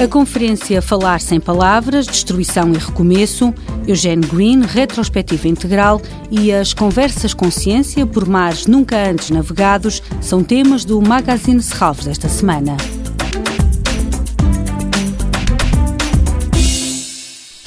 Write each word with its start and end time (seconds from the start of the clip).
A 0.00 0.06
conferência 0.06 0.80
Falar 0.80 1.20
Sem 1.20 1.40
Palavras, 1.40 2.06
Destruição 2.06 2.72
e 2.72 2.78
Recomeço, 2.78 3.52
Eugene 3.84 4.24
Green, 4.24 4.60
Retrospectiva 4.62 5.48
Integral 5.48 6.00
e 6.30 6.52
as 6.52 6.72
Conversas 6.72 7.34
Consciência 7.34 8.06
por 8.06 8.24
Mares 8.28 8.68
Nunca 8.68 8.96
Antes 9.10 9.30
Navegados 9.30 10.00
são 10.20 10.44
temas 10.44 10.84
do 10.84 11.02
Magazine 11.02 11.60
Serralves 11.60 12.04
desta 12.04 12.28
semana. 12.28 12.76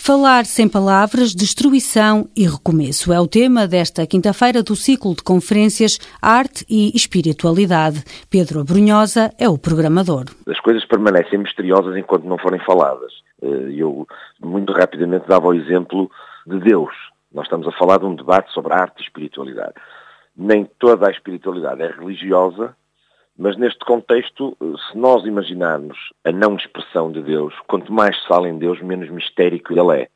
Falar 0.03 0.47
sem 0.47 0.67
palavras, 0.67 1.35
destruição 1.35 2.27
e 2.35 2.47
recomeço 2.47 3.13
é 3.13 3.19
o 3.19 3.27
tema 3.27 3.67
desta 3.67 4.07
quinta-feira 4.07 4.63
do 4.63 4.75
ciclo 4.75 5.13
de 5.13 5.21
conferências 5.21 5.99
Arte 6.19 6.65
e 6.67 6.89
Espiritualidade. 6.95 8.03
Pedro 8.27 8.61
Abrunhosa 8.61 9.29
é 9.39 9.47
o 9.47 9.59
programador. 9.59 10.25
As 10.47 10.59
coisas 10.59 10.83
permanecem 10.85 11.37
misteriosas 11.37 11.95
enquanto 11.95 12.23
não 12.23 12.39
forem 12.39 12.59
faladas. 12.65 13.13
Eh, 13.43 13.75
eu 13.77 14.07
muito 14.43 14.73
rapidamente 14.73 15.27
dava 15.27 15.49
o 15.49 15.53
exemplo 15.53 16.09
de 16.47 16.57
Deus. 16.61 16.91
Nós 17.31 17.45
estamos 17.45 17.67
a 17.67 17.77
falar 17.77 17.99
de 17.99 18.05
um 18.05 18.15
debate 18.15 18.51
sobre 18.53 18.73
arte 18.73 19.01
e 19.01 19.03
espiritualidade. 19.03 19.75
Nem 20.35 20.67
toda 20.79 21.09
a 21.09 21.11
espiritualidade 21.11 21.79
é 21.79 21.91
religiosa, 21.91 22.75
mas 23.37 23.57
neste 23.57 23.79
contexto, 23.85 24.55
se 24.59 24.97
nós 24.97 25.25
imaginarmos 25.25 25.97
a 26.23 26.31
não 26.31 26.55
expressão 26.55 27.11
de 27.11 27.21
Deus, 27.21 27.53
quanto 27.67 27.91
mais 27.91 28.19
se 28.21 28.27
fala 28.27 28.47
em 28.47 28.57
Deus, 28.57 28.81
menos 28.81 29.09
mistérico 29.09 29.73
ele 29.73 30.03
é. 30.03 30.07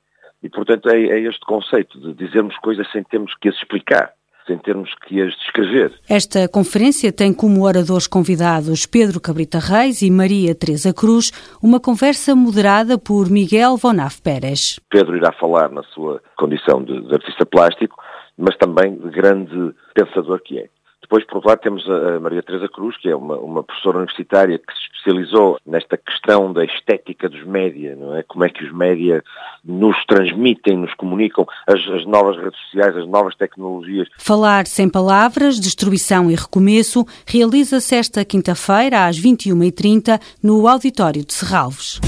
E, 0.44 0.50
portanto, 0.50 0.90
é, 0.90 1.02
é 1.02 1.20
este 1.22 1.44
conceito 1.46 2.00
de 2.00 2.14
dizermos 2.14 2.56
coisas 2.60 2.90
sem 2.92 3.04
termos 3.04 3.34
que 3.42 3.50
as 3.50 3.56
explicar 3.56 4.14
sem 4.48 4.58
termos 4.60 4.94
que 5.08 5.22
as 5.22 5.34
descrever. 5.38 5.92
Esta 6.10 6.48
conferência 6.48 7.12
tem 7.12 7.34
como 7.34 7.66
oradores 7.66 8.08
convidados 8.08 8.86
Pedro 8.86 9.20
Cabrita 9.20 9.60
Reis 9.60 10.02
e 10.02 10.12
Maria 10.12 10.54
Teresa 10.54 10.94
Cruz, 10.94 11.32
uma 11.62 11.80
conversa 11.80 12.36
moderada 12.36 12.98
por 12.98 13.30
Miguel 13.30 13.76
Vonaf 13.78 14.22
Pérez. 14.22 14.80
Pedro 14.90 15.18
irá 15.18 15.32
falar 15.34 15.70
na 15.72 15.84
sua 15.84 16.22
condição 16.38 16.84
de, 16.84 17.02
de 17.08 17.14
artista 17.14 17.46
plástico, 17.46 17.96
mas 18.38 18.56
também 18.58 18.96
de 18.96 19.10
grande 19.10 19.74
pensador 19.94 20.40
que 20.44 20.60
é. 20.60 20.70
Depois, 21.06 21.24
por 21.24 21.36
outro 21.36 21.50
lado, 21.50 21.60
temos 21.60 21.88
a 21.88 22.20
Maria 22.20 22.42
Teresa 22.42 22.68
Cruz, 22.68 22.98
que 22.98 23.08
é 23.08 23.16
uma, 23.16 23.38
uma, 23.38 23.64
professora 23.64 23.98
universitária 23.98 24.58
que 24.58 24.74
se 24.74 24.80
especializou 24.98 25.60
nesta 25.64 25.98
questão 25.98 26.52
da 26.52 26.66
estética 26.66 27.30
dos 27.30 27.44
média, 27.44 27.96
não 27.96 28.16
é? 28.16 28.24
Como 28.24 28.44
é 28.44 28.50
que 28.50 28.66
os 28.66 28.74
média 28.74 29.24
nos 29.64 29.96
transmitem, 30.08 30.78
nos 30.78 30.94
comunicam, 30.96 31.46
as, 31.68 31.80
as 31.90 32.08
novas 32.08 32.38
redes 32.38 32.60
sociais, 32.62 32.98
as 32.98 33.08
novas 33.08 33.36
tecnologias. 33.36 34.08
Falar 34.18 34.66
sem 34.66 34.90
palavras, 34.90 35.60
destruição 35.60 36.32
e 36.32 36.36
recomeço, 36.36 37.06
realiza-se 37.28 37.96
esta 37.96 38.26
quinta-feira 38.26 39.06
às 39.06 39.20
21h30 39.20 40.20
no 40.42 40.68
Auditório 40.68 41.24
de 41.24 41.34
Serralves. 41.34 42.00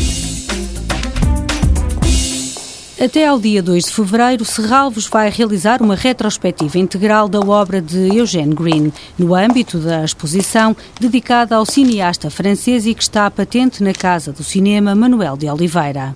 Até 2.99 3.27
ao 3.27 3.39
dia 3.39 3.61
2 3.61 3.85
de 3.85 3.91
fevereiro, 3.91 4.43
Serralvos 4.43 5.05
vai 5.05 5.29
realizar 5.29 5.83
uma 5.83 5.93
retrospectiva 5.93 6.79
integral 6.79 7.29
da 7.29 7.39
obra 7.39 7.79
de 7.79 8.17
Eugène 8.17 8.55
Green, 8.55 8.91
no 9.19 9.35
âmbito 9.35 9.77
da 9.77 10.03
exposição 10.03 10.75
dedicada 10.99 11.55
ao 11.55 11.63
cineasta 11.63 12.31
francês 12.31 12.87
e 12.87 12.95
que 12.95 13.03
está 13.03 13.29
patente 13.29 13.83
na 13.83 13.93
Casa 13.93 14.33
do 14.33 14.43
Cinema 14.43 14.95
Manuel 14.95 15.37
de 15.37 15.47
Oliveira. 15.47 16.15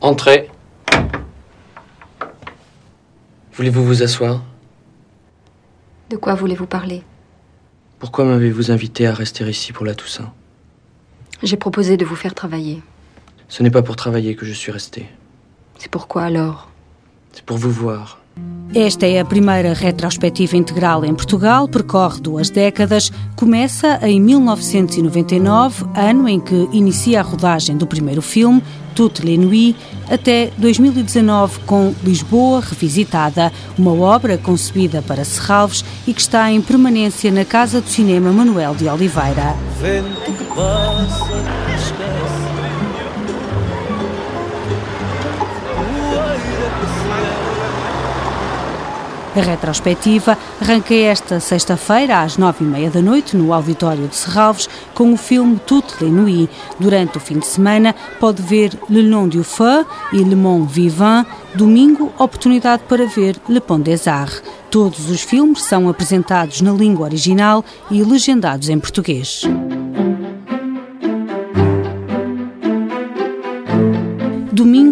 Entrez. 0.00 0.48
Voulez-vous 3.52 3.84
vous 3.84 4.02
asseoir 4.02 4.42
De 6.08 6.16
quoi 6.16 6.34
voulez-vous 6.34 6.66
parler 6.66 7.02
Pourquoi 7.98 8.24
m'avez-vous 8.24 8.70
invité 8.70 9.06
à 9.06 9.12
rester 9.12 9.44
ici 9.50 9.74
pour 9.74 9.84
la 9.84 9.94
Toussaint 9.94 10.32
J'ai 11.42 11.58
proposé 11.58 11.98
de 11.98 12.06
vous 12.06 12.16
faire 12.16 12.34
travailler. 12.34 12.82
Ce 13.48 13.62
n'est 13.62 13.70
pas 13.70 13.82
pour 13.82 13.96
travailler 13.96 14.34
que 14.34 14.46
je 14.46 14.52
suis 14.52 14.72
resté. 14.72 15.06
C'est 15.78 15.90
pourquoi 15.90 16.24
alors 16.24 16.68
C'est 17.32 17.44
pour 17.44 17.58
vous 17.58 17.70
voir. 17.70 18.22
Esta 18.74 19.06
é 19.06 19.20
a 19.20 19.24
primeira 19.24 19.74
retrospectiva 19.74 20.56
integral 20.56 21.04
em 21.04 21.14
Portugal, 21.14 21.68
percorre 21.68 22.20
duas 22.20 22.48
décadas, 22.48 23.12
começa 23.36 23.98
em 24.00 24.18
1999, 24.18 25.84
ano 25.94 26.26
em 26.26 26.40
que 26.40 26.68
inicia 26.72 27.20
a 27.20 27.22
rodagem 27.22 27.76
do 27.76 27.86
primeiro 27.86 28.22
filme, 28.22 28.62
Toutes 28.94 29.24
les 29.24 29.38
Nuits, 29.38 29.76
até 30.10 30.50
2019 30.56 31.60
com 31.66 31.94
Lisboa 32.02 32.60
Revisitada, 32.60 33.52
uma 33.78 33.92
obra 33.92 34.38
concebida 34.38 35.02
para 35.02 35.24
Serralves 35.24 35.84
e 36.06 36.14
que 36.14 36.20
está 36.22 36.50
em 36.50 36.62
permanência 36.62 37.30
na 37.30 37.44
Casa 37.44 37.82
do 37.82 37.88
Cinema 37.88 38.32
Manuel 38.32 38.74
de 38.74 38.88
Oliveira. 38.88 39.54
Vento 39.80 40.32
que 40.32 40.44
passa, 40.54 41.30
esquece. 41.76 42.91
A 49.34 49.40
retrospectiva 49.40 50.36
arranca 50.60 50.92
esta 50.92 51.40
sexta-feira 51.40 52.20
às 52.20 52.36
nove 52.36 52.64
e 52.64 52.68
meia 52.68 52.90
da 52.90 53.00
noite 53.00 53.34
no 53.34 53.54
Auditório 53.54 54.06
de 54.06 54.14
Serralves 54.14 54.68
com 54.92 55.10
o 55.10 55.16
filme 55.16 55.58
Toutes 55.66 56.02
les 56.02 56.12
Nuits. 56.12 56.50
Durante 56.78 57.16
o 57.16 57.20
fim 57.20 57.38
de 57.38 57.46
semana 57.46 57.94
pode 58.20 58.42
ver 58.42 58.72
Le 58.90 59.02
Nom 59.02 59.26
du 59.26 59.42
Feu 59.42 59.86
e 60.12 60.18
Le 60.18 60.36
Monde 60.36 60.70
Vivant. 60.70 61.24
Domingo, 61.54 62.12
oportunidade 62.18 62.82
para 62.86 63.06
ver 63.06 63.36
Le 63.48 63.60
Pont 63.60 63.82
des 63.82 64.06
Arts. 64.06 64.42
Todos 64.70 65.08
os 65.08 65.22
filmes 65.22 65.62
são 65.62 65.88
apresentados 65.88 66.60
na 66.60 66.72
língua 66.72 67.06
original 67.06 67.64
e 67.90 68.02
legendados 68.02 68.68
em 68.68 68.78
português. 68.78 69.42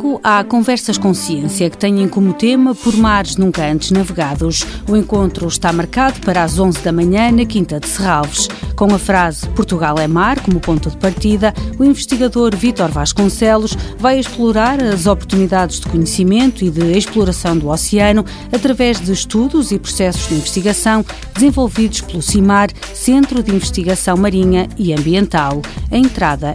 Domingo 0.01 0.21
há 0.25 0.43
Conversas 0.43 0.97
Consciência, 0.97 1.69
que 1.69 1.77
têm 1.77 2.09
como 2.09 2.33
tema 2.33 2.75
Por 2.75 2.97
Mares 2.97 3.37
Nunca 3.37 3.71
Antes 3.71 3.91
Navegados. 3.91 4.65
O 4.89 4.97
encontro 4.97 5.47
está 5.47 5.71
marcado 5.75 6.21
para 6.21 6.43
as 6.43 6.59
11 6.59 6.81
da 6.81 6.91
manhã 6.91 7.31
na 7.31 7.45
Quinta 7.45 7.79
de 7.79 7.87
Serralves. 7.87 8.49
Com 8.75 8.95
a 8.95 8.99
frase 8.99 9.47
Portugal 9.51 9.99
é 9.99 10.09
mar 10.09 10.41
como 10.41 10.59
ponto 10.59 10.89
de 10.89 10.97
partida, 10.97 11.53
o 11.79 11.85
investigador 11.85 12.57
Vítor 12.57 12.91
Vasconcelos 12.91 13.77
vai 13.99 14.19
explorar 14.19 14.83
as 14.83 15.07
oportunidades 15.07 15.81
de 15.81 15.87
conhecimento 15.87 16.65
e 16.65 16.71
de 16.71 16.97
exploração 16.97 17.59
do 17.59 17.69
oceano 17.69 18.25
através 18.51 18.99
de 18.99 19.13
estudos 19.13 19.71
e 19.71 19.79
processos 19.79 20.29
de 20.29 20.35
investigação 20.35 21.05
desenvolvidos 21.35 22.01
pelo 22.01 22.23
CIMAR, 22.23 22.71
Centro 22.95 23.43
de 23.43 23.55
Investigação 23.55 24.17
Marinha 24.17 24.67
e 24.79 24.95
Ambiental. 24.95 25.61
A 25.91 25.99
entrada 25.99 26.55